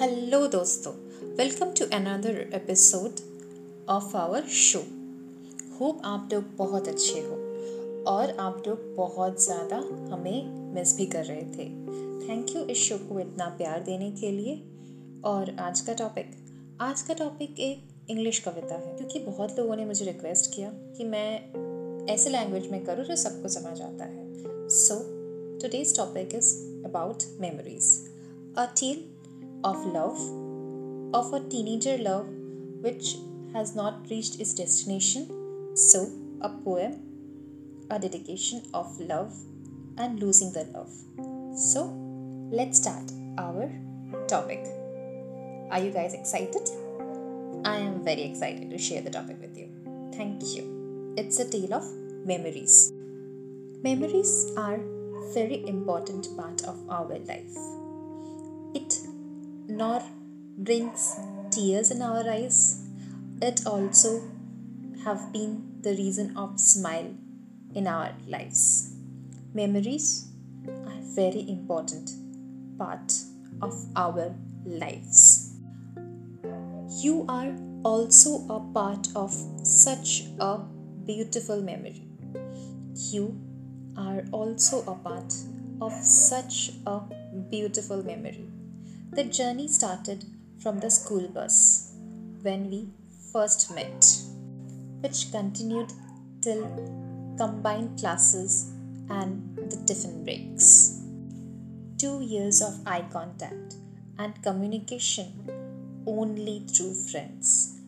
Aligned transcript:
Hello 0.00 0.46
दोस्तों. 0.46 0.92
Welcome 1.36 1.70
to 1.70 1.84
another 1.96 2.38
episode 2.54 3.20
of 3.88 4.16
our 4.16 4.42
show 4.42 4.78
hope 5.80 6.00
आप 6.04 6.28
लोग 6.32 6.44
बहुत 6.56 6.88
अच्छे 6.88 7.20
हो 7.20 7.36
और 8.04 8.30
आप 8.30 8.64
लोग 8.68 8.96
बहुत 8.96 9.44
ज़्यादा 9.44 9.76
हमें 10.14 10.72
मिस 10.74 10.96
भी 10.96 11.06
कर 11.06 11.24
रहे 11.24 11.42
थे. 11.42 11.68
थैंक 12.28 12.56
यू 12.56 12.64
इस 12.64 12.78
शो 12.78 12.98
को 12.98 13.20
इतना 13.20 13.48
प्यार 13.48 13.82
देने 13.82 14.10
के 14.10 14.30
लिए. 14.30 14.56
और 15.24 15.56
आज 15.60 15.80
का 15.80 15.92
टॉपिक 15.92 16.34
आज 16.80 17.02
का 17.02 17.14
टॉपिक 17.14 17.60
एक 17.60 18.10
इंग्लिश 18.10 18.38
कविता 18.38 18.74
है. 18.74 18.96
क्योंकि 18.96 19.18
बहुत 19.18 19.58
लोगों 19.58 19.76
ने 19.76 19.84
मुझे 19.84 20.04
रिक्वेस्ट 20.04 20.54
किया 20.54 20.70
कि 20.74 21.04
मैं 21.04 22.06
ऐसे 22.06 22.30
लैंग्वेज 22.30 22.70
में 22.70 22.84
करूँ 22.84 23.04
जो 23.04 23.16
सबको 23.16 23.48
समझ 23.48 23.80
आता 23.80 24.04
है. 24.04 24.28
So 24.68 25.00
today's 25.62 25.96
topic 25.96 26.34
is 26.34 26.54
about 26.84 27.22
memories 27.40 28.08
a 28.58 28.64
tale 28.64 29.13
of 29.64 29.84
love, 29.86 30.20
of 31.14 31.32
a 31.32 31.40
teenager 31.48 31.96
love 31.96 32.28
which 32.82 33.16
has 33.54 33.74
not 33.74 34.06
reached 34.10 34.38
its 34.40 34.52
destination. 34.52 35.26
So, 35.74 36.10
a 36.42 36.50
poem, 36.50 37.00
a 37.90 37.98
dedication 37.98 38.62
of 38.74 39.00
love 39.00 39.32
and 39.96 40.20
losing 40.20 40.52
the 40.52 40.64
love. 40.74 40.92
So, 41.58 41.86
let's 42.50 42.78
start 42.78 43.10
our 43.38 43.72
topic. 44.28 44.66
Are 45.70 45.80
you 45.80 45.90
guys 45.90 46.12
excited? 46.12 46.68
I 47.64 47.78
am 47.78 48.04
very 48.04 48.22
excited 48.22 48.70
to 48.70 48.78
share 48.78 49.00
the 49.00 49.10
topic 49.10 49.40
with 49.40 49.56
you. 49.56 49.68
Thank 50.14 50.42
you. 50.54 51.14
It's 51.16 51.40
a 51.40 51.48
tale 51.48 51.72
of 51.72 51.84
memories. 52.26 52.92
Memories 53.82 54.52
are 54.56 54.80
very 55.32 55.66
important 55.66 56.28
part 56.36 56.62
of 56.64 56.78
our 56.90 57.18
life. 57.20 57.56
It 58.74 58.98
nor 59.76 60.00
brings 60.56 61.16
tears 61.50 61.90
in 61.90 62.00
our 62.00 62.28
eyes, 62.30 62.58
it 63.42 63.66
also 63.66 64.22
have 65.04 65.32
been 65.32 65.80
the 65.82 65.90
reason 65.90 66.36
of 66.36 66.60
smile 66.60 67.10
in 67.74 67.86
our 67.86 68.12
lives. 68.28 68.94
Memories 69.52 70.28
are 70.68 71.00
very 71.16 71.44
important 71.48 72.12
part 72.78 73.12
of 73.60 73.74
our 73.96 74.34
lives. 74.64 75.54
You 77.02 77.26
are 77.28 77.52
also 77.84 78.46
a 78.48 78.60
part 78.72 79.08
of 79.16 79.32
such 79.64 80.24
a 80.38 80.58
beautiful 81.04 81.60
memory. 81.60 82.06
You 83.10 83.36
are 83.96 84.22
also 84.30 84.82
a 84.82 84.94
part 84.94 85.34
of 85.80 85.92
such 86.02 86.72
a 86.86 87.00
beautiful 87.50 88.04
memory. 88.04 88.48
The 89.16 89.22
journey 89.22 89.68
started 89.68 90.24
from 90.58 90.80
the 90.80 90.90
school 90.90 91.28
bus 91.28 91.92
when 92.42 92.68
we 92.68 92.88
first 93.32 93.72
met, 93.72 94.04
which 95.02 95.30
continued 95.30 95.92
till 96.40 96.64
combined 97.38 98.00
classes 98.00 98.72
and 99.08 99.56
the 99.70 99.76
tiffin 99.86 100.24
breaks. 100.24 101.00
Two 101.96 102.22
years 102.22 102.60
of 102.60 102.80
eye 102.86 103.04
contact 103.12 103.76
and 104.18 104.42
communication 104.42 105.28
only 106.08 106.66
through 106.66 106.94
friends. 106.94 107.78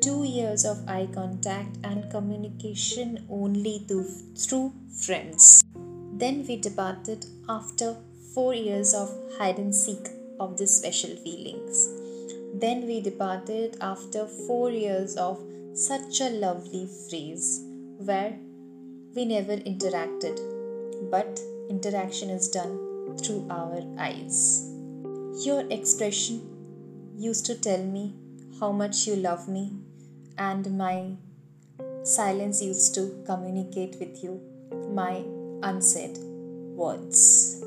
Two 0.00 0.22
years 0.22 0.64
of 0.64 0.88
eye 0.88 1.08
contact 1.12 1.78
and 1.82 2.08
communication 2.12 3.26
only 3.28 3.80
through, 3.88 4.08
through 4.36 4.72
friends. 5.04 5.64
Then 6.12 6.46
we 6.46 6.58
departed 6.58 7.26
after 7.48 7.96
four 8.32 8.54
years 8.54 8.94
of 8.94 9.10
hide 9.36 9.58
and 9.58 9.74
seek 9.74 10.15
of 10.38 10.56
the 10.56 10.66
special 10.66 11.16
feelings. 11.16 11.88
Then 12.54 12.86
we 12.86 13.00
departed 13.00 13.76
after 13.80 14.26
four 14.26 14.70
years 14.70 15.16
of 15.16 15.42
such 15.74 16.20
a 16.20 16.30
lovely 16.30 16.88
phrase 17.08 17.62
where 17.98 18.38
we 19.14 19.24
never 19.24 19.56
interacted, 19.56 20.40
but 21.10 21.40
interaction 21.68 22.30
is 22.30 22.48
done 22.48 23.16
through 23.18 23.46
our 23.50 23.82
eyes. 23.98 24.70
Your 25.44 25.64
expression 25.70 26.40
used 27.16 27.46
to 27.46 27.54
tell 27.54 27.82
me 27.82 28.14
how 28.58 28.72
much 28.72 29.06
you 29.06 29.16
love 29.16 29.48
me, 29.48 29.72
and 30.38 30.76
my 30.78 31.16
silence 32.04 32.62
used 32.62 32.94
to 32.94 33.22
communicate 33.26 33.96
with 33.98 34.22
you 34.22 34.40
my 34.92 35.24
unsaid 35.62 36.16
words. 36.74 37.62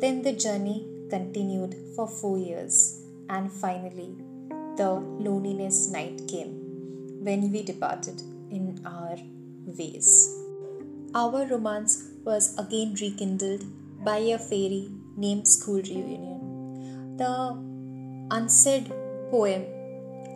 Then 0.00 0.22
the 0.22 0.32
journey 0.32 0.86
continued 1.10 1.74
for 1.94 2.06
four 2.06 2.38
years, 2.38 3.02
and 3.28 3.52
finally, 3.52 4.16
the 4.76 4.90
loneliness 5.26 5.88
night 5.90 6.20
came 6.28 6.52
when 7.22 7.50
we 7.52 7.62
departed 7.62 8.20
in 8.50 8.80
our 8.84 9.16
ways. 9.66 10.08
Our 11.14 11.46
romance 11.46 12.10
was 12.24 12.56
again 12.58 12.94
rekindled 13.00 13.64
by 14.04 14.18
a 14.18 14.38
fairy 14.38 14.90
named 15.16 15.48
School 15.48 15.80
Reunion. 15.80 17.16
The 17.16 17.56
unsaid 18.30 18.92
poem 19.30 19.64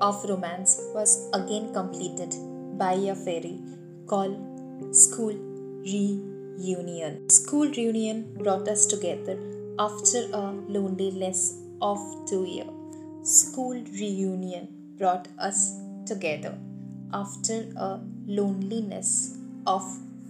of 0.00 0.24
romance 0.28 0.80
was 0.94 1.28
again 1.32 1.72
completed 1.72 2.34
by 2.78 2.92
a 2.92 3.14
fairy 3.14 3.58
called 4.06 4.36
School 4.94 5.34
Reunion. 5.82 7.28
School 7.28 7.68
Reunion 7.68 8.34
brought 8.38 8.68
us 8.68 8.86
together 8.86 9.36
after 9.78 10.28
a 10.32 10.52
loneliness 10.76 11.60
of 11.80 11.98
two 12.28 12.44
years. 12.44 12.70
School 13.22 13.82
reunion 13.92 14.68
brought 14.96 15.28
us 15.38 15.78
together 16.06 16.58
after 17.12 17.66
a 17.76 18.00
loneliness 18.26 19.38
of 19.66 19.82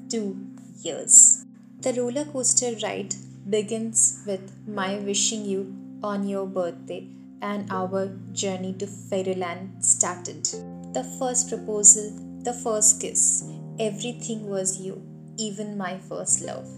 two 0.08 0.36
years. 0.82 1.44
The 1.80 1.92
roller 1.94 2.24
coaster 2.24 2.72
ride 2.82 3.14
begins 3.48 4.22
with 4.26 4.52
my 4.66 4.96
wishing 4.96 5.44
you 5.44 5.74
on 6.02 6.28
your 6.28 6.46
birthday 6.46 7.06
and 7.40 7.70
our 7.70 8.12
journey 8.32 8.72
to 8.74 8.86
fairyland 8.86 9.84
started. 9.84 10.44
The 10.92 11.04
first 11.18 11.48
proposal, 11.48 12.10
the 12.42 12.52
first 12.52 13.00
kiss, 13.00 13.44
everything 13.78 14.48
was 14.48 14.80
you, 14.80 15.02
even 15.36 15.76
my 15.76 15.98
first 15.98 16.42
love. 16.42 16.68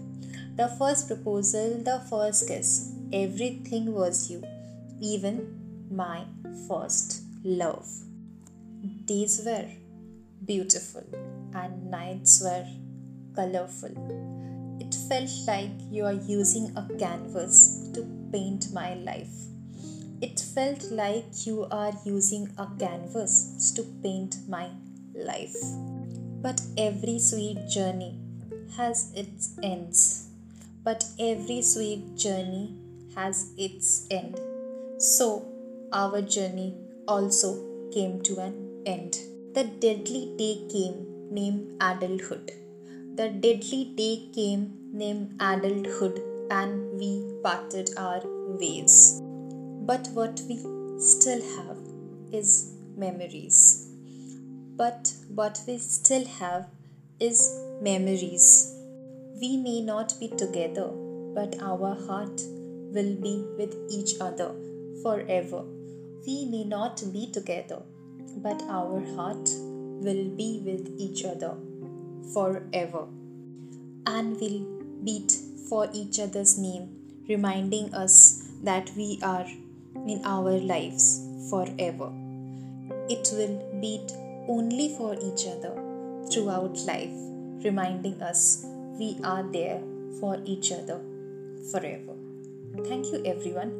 The 0.61 0.67
first 0.67 1.07
proposal, 1.07 1.81
the 1.83 2.01
first 2.07 2.47
kiss, 2.47 2.91
everything 3.11 3.95
was 3.95 4.29
you, 4.29 4.43
even 4.99 5.87
my 5.89 6.25
first 6.67 7.23
love. 7.43 7.87
Days 9.05 9.41
were 9.43 9.65
beautiful 10.45 11.03
and 11.55 11.89
nights 11.89 12.43
were 12.43 12.67
colorful. 13.35 13.89
It 14.79 14.93
felt 15.09 15.31
like 15.47 15.71
you 15.89 16.05
are 16.05 16.21
using 16.37 16.71
a 16.77 16.87
canvas 16.99 17.89
to 17.95 18.05
paint 18.31 18.71
my 18.71 18.93
life. 18.93 19.33
It 20.21 20.39
felt 20.39 20.91
like 20.91 21.47
you 21.47 21.65
are 21.71 21.93
using 22.05 22.47
a 22.59 22.67
canvas 22.77 23.71
to 23.75 23.81
paint 24.03 24.35
my 24.47 24.69
life. 25.15 25.57
But 26.43 26.61
every 26.77 27.17
sweet 27.17 27.67
journey 27.67 28.19
has 28.77 29.11
its 29.15 29.55
ends 29.63 30.20
but 30.83 31.03
every 31.19 31.61
sweet 31.61 32.15
journey 32.15 32.75
has 33.15 33.51
its 33.57 34.07
end. 34.09 34.39
So, 34.97 35.45
our 35.91 36.21
journey 36.21 36.75
also 37.07 37.49
came 37.91 38.21
to 38.23 38.39
an 38.39 38.83
end. 38.85 39.17
The 39.53 39.65
deadly 39.65 40.33
day 40.37 40.67
came 40.71 40.97
named 41.29 41.81
adulthood. 41.81 42.51
The 43.15 43.29
deadly 43.29 43.85
day 43.95 44.29
came 44.33 44.63
named 44.93 45.35
adulthood, 45.39 46.21
and 46.49 46.99
we 46.99 47.11
parted 47.43 47.89
our 47.97 48.21
ways. 48.59 49.19
But 49.89 50.07
what 50.13 50.41
we 50.47 50.57
still 50.99 51.41
have 51.57 51.77
is 52.31 52.73
memories. 52.95 53.87
But 54.77 55.13
what 55.35 55.61
we 55.67 55.77
still 55.77 56.25
have 56.25 56.67
is 57.19 57.59
memories. 57.81 58.80
We 59.41 59.57
may 59.57 59.81
not 59.81 60.13
be 60.19 60.27
together, 60.27 60.91
but 61.33 61.59
our 61.63 61.95
heart 61.95 62.43
will 62.93 63.15
be 63.15 63.43
with 63.57 63.75
each 63.89 64.21
other 64.21 64.53
forever. 65.01 65.63
We 66.27 66.45
may 66.45 66.63
not 66.63 67.01
be 67.11 67.31
together, 67.31 67.81
but 68.37 68.61
our 68.69 68.99
heart 69.15 69.49
will 70.05 70.29
be 70.41 70.61
with 70.63 70.93
each 70.99 71.25
other 71.25 71.55
forever. 72.31 73.07
And 74.05 74.39
will 74.39 74.59
beat 75.03 75.35
for 75.67 75.89
each 75.91 76.19
other's 76.19 76.59
name, 76.59 76.89
reminding 77.27 77.95
us 77.95 78.47
that 78.61 78.91
we 78.95 79.19
are 79.23 79.47
in 79.95 80.21
our 80.23 80.51
lives 80.59 81.19
forever. 81.49 82.13
It 83.09 83.27
will 83.33 83.57
beat 83.81 84.11
only 84.47 84.95
for 84.99 85.15
each 85.15 85.47
other 85.47 85.73
throughout 86.31 86.77
life, 86.85 87.17
reminding 87.63 88.21
us 88.21 88.67
we 89.01 89.17
are 89.23 89.43
there 89.57 89.79
for 90.19 90.33
each 90.45 90.71
other 90.71 90.99
forever. 91.71 92.15
Thank 92.87 93.07
you, 93.11 93.21
everyone. 93.25 93.71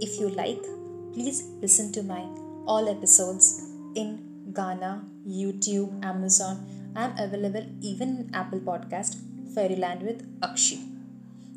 If 0.00 0.18
you 0.20 0.28
like 0.30 0.64
please 1.12 1.38
listen 1.62 1.90
to 1.92 2.02
my 2.02 2.22
all 2.66 2.88
episodes 2.88 3.46
in 3.94 4.08
Gaana, 4.52 4.92
YouTube, 5.26 6.04
Amazon. 6.04 6.64
I'm 6.94 7.12
available 7.18 7.66
even 7.80 8.08
in 8.20 8.34
Apple 8.34 8.60
Podcast, 8.60 9.16
Fairyland 9.54 10.02
with 10.02 10.20
Akshi. 10.40 10.78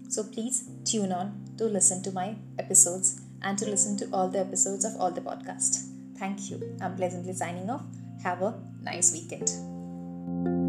So 0.10 0.24
please 0.24 0.70
tune 0.86 1.12
on 1.12 1.28
to 1.58 1.66
listen 1.66 2.02
to 2.04 2.12
my 2.12 2.36
episodes 2.58 3.22
and 3.42 3.58
to 3.60 3.66
listen 3.66 3.98
to 3.98 4.10
all 4.12 4.30
the 4.30 4.40
episodes 4.40 4.86
of 4.86 5.00
all 5.00 5.12
the 5.12 5.22
podcasts. 5.22 5.88
Thank 6.18 6.50
you. 6.50 6.78
I'm 6.82 6.96
pleasantly 6.96 7.34
signing 7.34 7.70
off. 7.70 7.84
Have 8.24 8.42
a 8.42 8.60
nice 8.84 9.14
weekend. 9.14 10.61